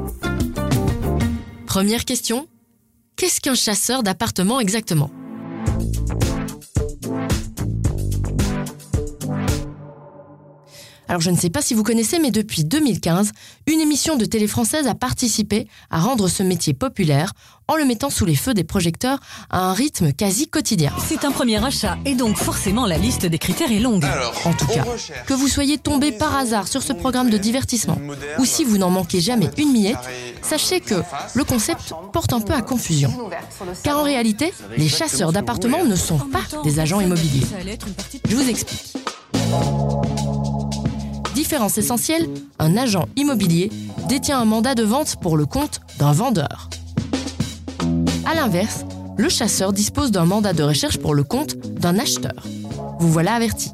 Première 1.67 2.05
question, 2.05 2.46
qu'est-ce 3.17 3.40
qu'un 3.40 3.55
chasseur 3.55 4.02
d'appartement 4.02 4.61
exactement? 4.61 5.11
Alors 11.08 11.22
je 11.22 11.31
ne 11.31 11.37
sais 11.37 11.49
pas 11.49 11.62
si 11.62 11.72
vous 11.72 11.82
connaissez, 11.82 12.19
mais 12.19 12.31
depuis 12.31 12.64
2015, 12.64 13.32
une 13.66 13.81
émission 13.81 14.16
de 14.16 14.26
télé 14.26 14.46
française 14.46 14.87
a 14.87 14.94
participé 14.94 15.66
à 15.90 16.00
rendre 16.00 16.28
ce 16.28 16.43
métier 16.43 16.75
populaire 16.75 17.32
en 17.66 17.76
le 17.76 17.84
mettant 17.84 18.10
sous 18.10 18.25
les 18.25 18.34
feux 18.34 18.55
des 18.55 18.64
projecteurs 18.64 19.19
à 19.50 19.60
un 19.60 19.72
rythme 19.72 20.12
quasi 20.12 20.49
quotidien. 20.49 20.93
C'est 21.06 21.25
un 21.25 21.31
premier 21.31 21.62
achat 21.64 21.96
et 22.05 22.14
donc 22.14 22.37
forcément 22.37 22.87
la 22.87 22.99
liste 22.99 23.26
des 23.26 23.38
critères 23.38 23.72
est 23.72 23.78
longue. 23.78 24.05
en 24.44 24.52
tout 24.52 24.66
cas, 24.66 24.84
que 25.26 25.34
vous 25.34 25.49
soyez 25.49 25.78
tombé 25.78 26.12
par 26.12 26.37
hasard 26.37 26.69
sur 26.69 26.82
ce 26.82 26.93
programme 26.93 27.31
de 27.31 27.38
divertissement 27.38 27.99
ou 28.38 28.44
si 28.44 28.64
vous 28.64 28.78
n'en 28.78 28.90
manquez 28.90 29.21
jamais 29.21 29.50
une 29.56 29.73
miette, 29.73 29.97
sachez 30.42 30.80
que 30.80 31.02
le 31.35 31.44
concept 31.44 31.94
porte 32.12 32.33
un 32.33 32.40
peu 32.40 32.52
à 32.52 32.61
confusion. 32.61 33.12
Car 33.83 33.99
en 33.99 34.02
réalité, 34.02 34.52
les 34.76 34.88
chasseurs 34.88 35.33
d'appartements 35.33 35.85
ne 35.85 35.97
sont 35.97 36.18
pas 36.18 36.42
des 36.64 36.80
agents 36.80 37.00
immobiliers. 37.00 37.47
Je 38.28 38.37
vous 38.37 38.49
explique. 38.49 38.94
Différence 41.49 41.78
essentielle, 41.78 42.28
un 42.59 42.76
agent 42.76 43.09
immobilier 43.17 43.71
détient 44.07 44.38
un 44.38 44.45
mandat 44.45 44.75
de 44.75 44.83
vente 44.83 45.17
pour 45.17 45.35
le 45.35 45.47
compte 45.47 45.81
d'un 45.99 46.12
vendeur. 46.12 46.69
A 48.26 48.35
l'inverse, 48.35 48.85
le 49.17 49.31
chasseur 49.31 49.73
dispose 49.73 50.11
d'un 50.11 50.26
mandat 50.26 50.52
de 50.52 50.62
recherche 50.62 50.99
pour 50.99 51.14
le 51.14 51.23
compte 51.25 51.57
d'un 51.57 51.99
acheteur. 51.99 52.47
Vous 53.00 53.11
voilà 53.11 53.33
averti. 53.33 53.71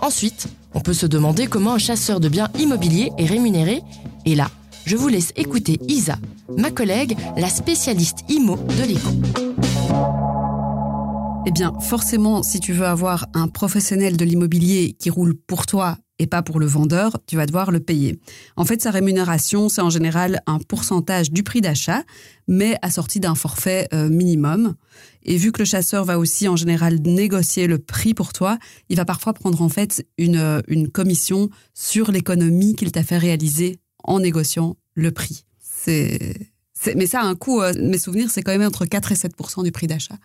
Ensuite, 0.00 0.46
on 0.72 0.80
peut 0.80 0.94
se 0.94 1.04
demander 1.04 1.46
comment 1.46 1.74
un 1.74 1.78
chasseur 1.78 2.20
de 2.20 2.30
biens 2.30 2.48
immobiliers 2.58 3.12
est 3.18 3.26
rémunéré, 3.26 3.82
et 4.24 4.34
là, 4.34 4.50
je 4.86 4.96
vous 4.96 5.08
laisse 5.08 5.34
écouter 5.36 5.78
Isa, 5.86 6.16
ma 6.56 6.70
collègue, 6.70 7.18
la 7.36 7.50
spécialiste 7.50 8.20
IMO 8.30 8.56
de 8.56 8.82
l'écho. 8.82 9.10
Eh 11.44 11.50
bien, 11.50 11.74
forcément, 11.80 12.42
si 12.42 12.60
tu 12.60 12.72
veux 12.72 12.86
avoir 12.86 13.26
un 13.34 13.48
professionnel 13.48 14.16
de 14.16 14.24
l'immobilier 14.24 14.96
qui 14.98 15.10
roule 15.10 15.34
pour 15.34 15.66
toi 15.66 15.98
et 16.18 16.26
pas 16.26 16.42
pour 16.42 16.60
le 16.60 16.66
vendeur, 16.66 17.18
tu 17.26 17.36
vas 17.36 17.46
devoir 17.46 17.70
le 17.70 17.80
payer. 17.80 18.18
En 18.56 18.64
fait, 18.64 18.80
sa 18.80 18.90
rémunération, 18.90 19.68
c'est 19.68 19.80
en 19.80 19.90
général 19.90 20.40
un 20.46 20.58
pourcentage 20.58 21.32
du 21.32 21.42
prix 21.42 21.60
d'achat, 21.60 22.04
mais 22.46 22.76
assorti 22.82 23.20
d'un 23.20 23.34
forfait 23.34 23.88
euh, 23.92 24.08
minimum. 24.08 24.74
Et 25.24 25.36
vu 25.36 25.50
que 25.50 25.60
le 25.60 25.64
chasseur 25.64 26.04
va 26.04 26.18
aussi 26.18 26.46
en 26.46 26.56
général 26.56 27.00
négocier 27.00 27.66
le 27.66 27.78
prix 27.78 28.14
pour 28.14 28.32
toi, 28.32 28.58
il 28.88 28.96
va 28.96 29.04
parfois 29.04 29.32
prendre 29.32 29.60
en 29.60 29.68
fait 29.68 30.06
une, 30.18 30.36
euh, 30.36 30.60
commission 30.92 31.50
sur 31.72 32.12
l'économie 32.12 32.76
qu'il 32.76 32.92
t'a 32.92 33.02
fait 33.02 33.18
réaliser 33.18 33.78
en 34.04 34.20
négociant 34.20 34.76
le 34.94 35.10
prix. 35.10 35.44
Mais 35.86 37.06
ça 37.06 37.20
a 37.20 37.24
un 37.24 37.34
coût. 37.34 37.60
Euh, 37.60 37.72
mes 37.80 37.98
souvenirs, 37.98 38.30
c'est 38.30 38.42
quand 38.42 38.52
même 38.52 38.66
entre 38.66 38.84
4 38.84 39.12
et 39.12 39.14
7% 39.14 39.64
du 39.64 39.72
prix 39.72 39.86
d'achat. 39.86 40.16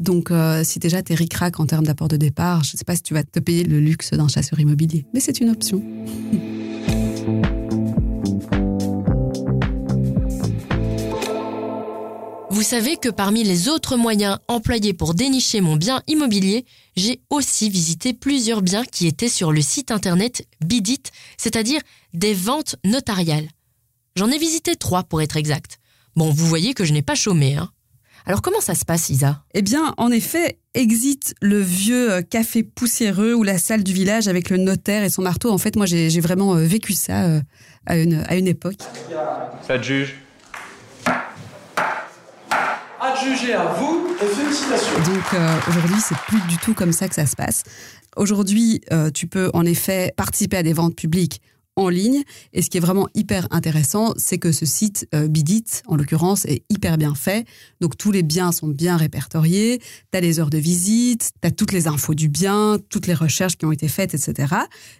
Donc, 0.00 0.30
euh, 0.30 0.64
si 0.64 0.78
déjà 0.78 1.02
t'es 1.02 1.14
ric-rac 1.14 1.60
en 1.60 1.66
termes 1.66 1.84
d'apport 1.84 2.08
de 2.08 2.16
départ, 2.16 2.64
je 2.64 2.74
ne 2.74 2.78
sais 2.78 2.84
pas 2.84 2.96
si 2.96 3.02
tu 3.02 3.14
vas 3.14 3.22
te 3.22 3.38
payer 3.38 3.64
le 3.64 3.78
luxe 3.78 4.12
d'un 4.12 4.28
chasseur 4.28 4.58
immobilier, 4.58 5.04
mais 5.14 5.20
c'est 5.20 5.40
une 5.40 5.50
option. 5.50 5.82
Vous 12.52 12.62
savez 12.66 12.96
que 12.96 13.08
parmi 13.08 13.44
les 13.44 13.68
autres 13.68 13.96
moyens 13.96 14.38
employés 14.48 14.92
pour 14.92 15.14
dénicher 15.14 15.60
mon 15.60 15.76
bien 15.76 16.02
immobilier, 16.08 16.66
j'ai 16.96 17.22
aussi 17.30 17.70
visité 17.70 18.12
plusieurs 18.12 18.60
biens 18.60 18.84
qui 18.84 19.06
étaient 19.06 19.30
sur 19.30 19.52
le 19.52 19.62
site 19.62 19.90
internet 19.90 20.46
Bidit, 20.62 21.04
c'est-à-dire 21.38 21.80
des 22.12 22.34
ventes 22.34 22.76
notariales. 22.84 23.48
J'en 24.16 24.30
ai 24.30 24.36
visité 24.36 24.76
trois 24.76 25.04
pour 25.04 25.22
être 25.22 25.36
exact. 25.36 25.78
Bon, 26.16 26.30
vous 26.30 26.46
voyez 26.46 26.74
que 26.74 26.84
je 26.84 26.92
n'ai 26.92 27.02
pas 27.02 27.14
chômé, 27.14 27.54
hein. 27.54 27.70
Alors 28.26 28.42
comment 28.42 28.60
ça 28.60 28.74
se 28.74 28.84
passe, 28.84 29.10
Isa? 29.10 29.42
Eh 29.54 29.62
bien, 29.62 29.94
en 29.96 30.10
effet, 30.10 30.58
exit 30.74 31.34
le 31.40 31.58
vieux 31.60 32.12
euh, 32.12 32.22
café 32.22 32.62
poussiéreux 32.62 33.34
ou 33.34 33.42
la 33.42 33.58
salle 33.58 33.82
du 33.82 33.92
village 33.92 34.28
avec 34.28 34.50
le 34.50 34.56
notaire 34.56 35.02
et 35.02 35.10
son 35.10 35.22
marteau. 35.22 35.50
En 35.50 35.58
fait, 35.58 35.76
moi, 35.76 35.86
j'ai 35.86 36.20
vraiment 36.20 36.54
euh, 36.54 36.64
vécu 36.64 36.92
ça 36.92 37.24
euh, 37.24 37.40
à 37.86 37.96
une, 37.96 38.24
à 38.28 38.36
une 38.36 38.46
époque. 38.46 38.78
Ça 39.66 39.78
te 39.78 39.82
juge? 39.82 40.16
Adjugé 43.00 43.54
à 43.54 43.64
vous 43.64 44.08
et 44.22 44.26
félicitations. 44.26 44.94
Donc 44.98 45.40
aujourd'hui, 45.68 46.00
c'est 46.06 46.18
plus 46.28 46.40
du 46.42 46.58
tout 46.58 46.74
comme 46.74 46.92
ça 46.92 47.08
que 47.08 47.14
ça 47.14 47.24
se 47.24 47.34
passe. 47.34 47.62
Aujourd'hui, 48.16 48.82
tu 49.14 49.26
peux 49.26 49.50
en 49.54 49.64
effet 49.64 50.12
participer 50.16 50.58
à 50.58 50.62
des 50.62 50.74
ventes 50.74 50.96
publiques 50.96 51.40
en 51.80 51.88
ligne. 51.88 52.22
Et 52.52 52.62
ce 52.62 52.70
qui 52.70 52.78
est 52.78 52.80
vraiment 52.80 53.08
hyper 53.14 53.46
intéressant, 53.50 54.14
c'est 54.16 54.38
que 54.38 54.52
ce 54.52 54.66
site 54.66 55.08
euh, 55.14 55.28
Bidit, 55.28 55.64
en 55.86 55.96
l'occurrence, 55.96 56.44
est 56.46 56.62
hyper 56.70 56.98
bien 56.98 57.14
fait. 57.14 57.46
Donc 57.80 57.96
tous 57.96 58.12
les 58.12 58.22
biens 58.22 58.52
sont 58.52 58.68
bien 58.68 58.96
répertoriés, 58.96 59.80
tu 60.12 60.18
as 60.18 60.20
les 60.20 60.40
heures 60.40 60.50
de 60.50 60.58
visite, 60.58 61.30
tu 61.40 61.48
as 61.48 61.50
toutes 61.50 61.72
les 61.72 61.86
infos 61.86 62.14
du 62.14 62.28
bien, 62.28 62.78
toutes 62.88 63.06
les 63.06 63.14
recherches 63.14 63.56
qui 63.56 63.64
ont 63.64 63.72
été 63.72 63.88
faites, 63.88 64.14
etc. 64.14 64.54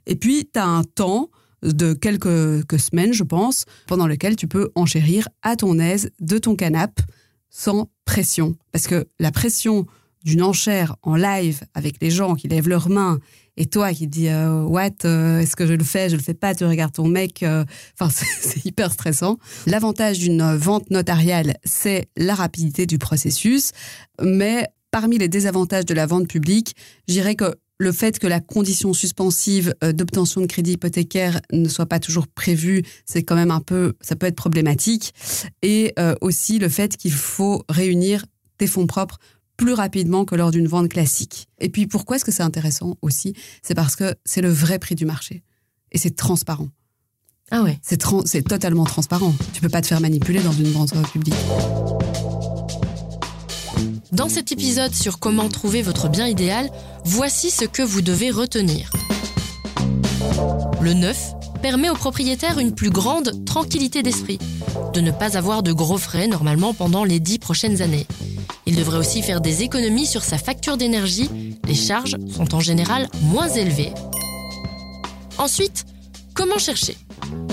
Et 0.07 0.17
puis 0.17 0.49
tu 0.53 0.59
as 0.59 0.67
un 0.67 0.85
temps 0.85 1.31
de 1.63 1.93
quelques, 1.93 2.81
semaines, 2.81 3.13
je 3.13 3.25
pense, 3.25 3.67
pendant 3.87 4.07
lequel 4.07 4.37
tu 4.37 4.49
peux 4.49 4.71
enchérir 4.75 5.29
à 5.43 5.57
ton 5.57 5.79
aise 5.79 6.11
de 6.21 6.39
ton 6.39 6.57
canapé 6.57 7.03
sans 7.51 7.91
pression. 8.05 8.55
Parce 8.73 8.87
que 8.87 9.07
la 9.19 9.31
pression 9.33 9.87
d'une 10.25 10.43
enchère 10.43 10.97
en 11.03 11.17
live 11.17 11.61
avec 11.75 11.97
les 12.01 12.11
gens 12.11 12.35
qui 12.35 12.49
lèvent 12.49 12.69
leurs 12.69 12.89
mains 12.89 13.19
et 13.57 13.67
toi 13.67 13.93
qui 13.93 14.07
dis 14.07 14.29
euh, 14.29 14.63
what 14.63 14.91
euh, 15.05 15.41
est-ce 15.41 15.57
que 15.57 15.67
je 15.67 15.75
le 15.75 15.85
fais? 15.85 16.09
Je 16.09 16.17
le 16.17 16.23
fais 16.23 16.35
pas 16.35 16.55
tu 16.55 16.65
regardes 16.65 16.93
ton 16.93 17.09
mec 17.09 17.43
euh, 17.43 17.65
enfin 17.99 18.11
c'est 18.41 18.65
hyper 18.65 18.93
stressant. 18.93 19.39
L'avantage 19.67 20.19
d'une 20.19 20.55
vente 20.57 20.91
notariale 20.91 21.55
c'est 21.65 22.09
la 22.17 22.35
rapidité 22.35 22.87
du 22.87 22.99
processus. 22.99 23.73
Mais 24.23 24.67
parmi 24.91 25.19
les 25.19 25.29
désavantages 25.29 25.87
de 25.87 25.95
la 25.95 26.07
vente 26.07 26.29
publique 26.29 26.75
je 27.09 27.15
dirais 27.15 27.35
que 27.35 27.55
le 27.79 27.93
fait 27.93 28.19
que 28.19 28.27
la 28.27 28.41
condition 28.41 28.93
suspensive 28.93 29.75
d'obtention 29.81 30.43
de 30.43 30.47
crédit 30.47 30.73
hypothécaire 30.73 31.41
ne 31.51 31.67
soit 31.67 31.87
pas 31.87 31.99
toujours 31.99 32.29
prévue, 32.29 32.83
c'est 33.07 33.23
quand 33.23 33.37
même 33.37 33.51
un 33.51 33.63
peu, 33.63 33.95
ça 34.03 34.17
peut 34.17 34.27
être 34.27 34.37
problématique. 34.37 35.15
Et 35.63 35.95
aussi 36.21 36.59
le 36.59 36.69
fait 36.69 36.99
qu'il 36.99 37.13
faut 37.13 37.65
réunir 37.71 38.27
tes 38.59 38.67
fonds 38.67 38.87
propres 38.87 39.19
plus 39.61 39.75
rapidement 39.75 40.25
que 40.25 40.35
lors 40.35 40.51
d'une 40.51 40.67
vente 40.67 40.89
classique. 40.89 41.47
Et 41.59 41.69
puis 41.69 41.87
pourquoi 41.87 42.17
est-ce 42.17 42.25
que 42.25 42.33
c'est 42.33 42.43
intéressant 42.43 42.97
aussi? 43.03 43.35
C'est 43.63 43.75
parce 43.75 43.95
que 43.95 44.15
c'est 44.25 44.41
le 44.41 44.49
vrai 44.49 44.79
prix 44.79 44.95
du 44.95 45.05
marché. 45.05 45.43
Et 45.93 45.99
c'est 45.99 46.17
transparent. 46.17 46.69
Ah 47.51 47.63
ouais 47.63 47.79
C'est 47.83 47.99
totalement 48.43 48.85
transparent. 48.85 49.35
Tu 49.53 49.61
peux 49.61 49.69
pas 49.69 49.83
te 49.83 49.87
faire 49.87 50.01
manipuler 50.01 50.41
dans 50.41 50.53
une 50.53 50.73
vente 50.73 50.95
publique. 51.13 51.35
Dans 54.13 54.31
cet 54.31 54.51
épisode 54.51 54.95
sur 54.95 55.19
comment 55.19 55.51
trouver 55.51 55.83
votre 55.83 56.09
bien 56.09 56.27
idéal, 56.27 56.71
voici 57.05 57.51
ce 57.51 57.67
que 57.67 57.83
vous 57.83 58.01
devez 58.01 58.31
retenir. 58.31 58.91
Le 60.81 60.95
neuf 60.95 61.33
permet 61.61 61.91
au 61.91 61.95
propriétaire 61.95 62.59
une 62.61 62.75
plus 62.75 62.91
grande 62.91 63.45
tranquillité 63.45 64.03
d'esprit, 64.03 64.39
de 64.95 65.03
ne 65.03 65.11
pas 65.11 65.37
avoir 65.37 65.63
de 65.63 65.75
gros 65.75 65.99
frais 65.99 66.29
normalement 66.29 66.73
pendant 66.73 67.05
les 67.05 67.21
dix 67.21 67.39
prochaines 67.39 67.83
années. 67.83 68.07
Il 68.71 68.77
devrait 68.77 68.99
aussi 68.99 69.21
faire 69.21 69.41
des 69.41 69.65
économies 69.65 70.07
sur 70.07 70.23
sa 70.23 70.39
facture 70.39 70.77
d'énergie. 70.77 71.29
Les 71.67 71.75
charges 71.75 72.17
sont 72.33 72.55
en 72.55 72.61
général 72.61 73.09
moins 73.21 73.49
élevées. 73.49 73.93
Ensuite, 75.39 75.87
comment 76.35 76.57
chercher? 76.57 76.97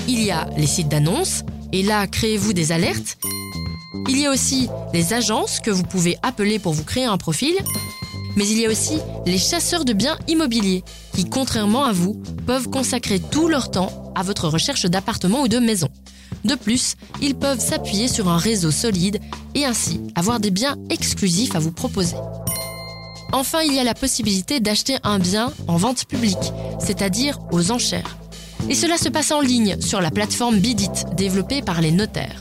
Il 0.07 0.23
y 0.23 0.29
a 0.29 0.47
les 0.57 0.67
sites 0.67 0.89
d'annonces, 0.89 1.41
et 1.73 1.81
là, 1.81 2.05
créez-vous 2.05 2.53
des 2.53 2.71
alertes. 2.71 3.17
Il 4.07 4.19
y 4.19 4.27
a 4.27 4.31
aussi 4.31 4.69
les 4.93 5.13
agences 5.13 5.59
que 5.59 5.71
vous 5.71 5.81
pouvez 5.81 6.19
appeler 6.21 6.59
pour 6.59 6.73
vous 6.73 6.83
créer 6.83 7.05
un 7.05 7.17
profil. 7.17 7.55
Mais 8.35 8.47
il 8.47 8.59
y 8.59 8.67
a 8.67 8.69
aussi 8.69 8.99
les 9.25 9.39
chasseurs 9.39 9.85
de 9.85 9.93
biens 9.93 10.19
immobiliers 10.27 10.83
qui, 11.15 11.27
contrairement 11.27 11.85
à 11.85 11.93
vous, 11.93 12.21
peuvent 12.45 12.69
consacrer 12.69 13.19
tout 13.19 13.47
leur 13.47 13.71
temps 13.71 14.13
à 14.13 14.21
votre 14.21 14.49
recherche 14.49 14.85
d'appartement 14.85 15.41
ou 15.41 15.47
de 15.47 15.57
maison. 15.57 15.89
De 16.47 16.55
plus, 16.55 16.95
ils 17.21 17.35
peuvent 17.35 17.59
s'appuyer 17.59 18.07
sur 18.07 18.29
un 18.29 18.37
réseau 18.37 18.71
solide 18.71 19.19
et 19.53 19.65
ainsi 19.65 19.99
avoir 20.15 20.39
des 20.39 20.49
biens 20.49 20.77
exclusifs 20.89 21.55
à 21.55 21.59
vous 21.59 21.73
proposer. 21.73 22.15
Enfin, 23.33 23.59
il 23.67 23.73
y 23.73 23.79
a 23.79 23.83
la 23.83 23.93
possibilité 23.93 24.61
d'acheter 24.61 24.95
un 25.03 25.19
bien 25.19 25.51
en 25.67 25.75
vente 25.75 26.05
publique, 26.05 26.53
c'est-à-dire 26.79 27.37
aux 27.51 27.71
enchères. 27.71 28.17
Et 28.69 28.75
cela 28.75 28.97
se 28.97 29.09
passe 29.09 29.31
en 29.31 29.41
ligne 29.41 29.81
sur 29.81 29.99
la 29.99 30.09
plateforme 30.09 30.59
Bidit, 30.59 31.03
développée 31.17 31.61
par 31.61 31.81
les 31.81 31.91
notaires. 31.91 32.39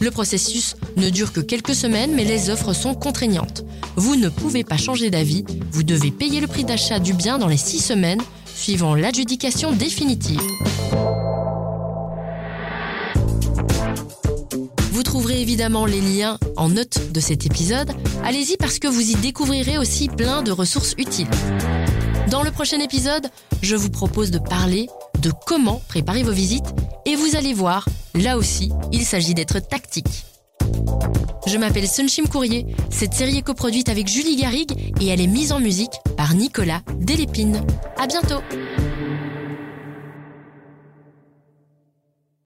Le 0.00 0.10
processus 0.10 0.74
ne 0.96 1.10
dure 1.10 1.34
que 1.34 1.40
quelques 1.40 1.74
semaines, 1.74 2.12
mais 2.14 2.24
les 2.24 2.48
offres 2.48 2.72
sont 2.72 2.94
contraignantes. 2.94 3.64
Vous 3.96 4.16
ne 4.16 4.30
pouvez 4.30 4.64
pas 4.64 4.78
changer 4.78 5.10
d'avis, 5.10 5.44
vous 5.70 5.82
devez 5.82 6.10
payer 6.10 6.40
le 6.40 6.46
prix 6.46 6.64
d'achat 6.64 6.98
du 6.98 7.12
bien 7.12 7.38
dans 7.38 7.48
les 7.48 7.58
six 7.58 7.80
semaines, 7.80 8.22
suivant 8.54 8.94
l'adjudication 8.94 9.72
définitive. 9.72 10.40
Trouverez 15.12 15.42
évidemment 15.42 15.84
les 15.84 16.00
liens 16.00 16.38
en 16.56 16.70
note 16.70 17.12
de 17.12 17.20
cet 17.20 17.44
épisode. 17.44 17.90
Allez-y 18.24 18.56
parce 18.56 18.78
que 18.78 18.88
vous 18.88 19.10
y 19.10 19.14
découvrirez 19.16 19.76
aussi 19.76 20.08
plein 20.08 20.42
de 20.42 20.50
ressources 20.50 20.94
utiles. 20.96 21.28
Dans 22.30 22.42
le 22.42 22.50
prochain 22.50 22.80
épisode, 22.80 23.26
je 23.60 23.76
vous 23.76 23.90
propose 23.90 24.30
de 24.30 24.38
parler 24.38 24.88
de 25.20 25.30
comment 25.46 25.82
préparer 25.86 26.22
vos 26.22 26.32
visites 26.32 26.64
et 27.04 27.14
vous 27.14 27.36
allez 27.36 27.52
voir, 27.52 27.86
là 28.14 28.38
aussi, 28.38 28.72
il 28.90 29.04
s'agit 29.04 29.34
d'être 29.34 29.58
tactique. 29.58 30.24
Je 31.46 31.58
m'appelle 31.58 31.88
Sunshim 31.88 32.26
Courrier. 32.26 32.64
Cette 32.88 33.12
série 33.12 33.36
est 33.36 33.42
coproduite 33.42 33.90
avec 33.90 34.08
Julie 34.08 34.36
Garrigue 34.36 34.94
et 34.98 35.08
elle 35.08 35.20
est 35.20 35.26
mise 35.26 35.52
en 35.52 35.60
musique 35.60 35.92
par 36.16 36.32
Nicolas 36.32 36.80
Delépine. 37.00 37.60
À 37.98 38.06
bientôt! 38.06 38.40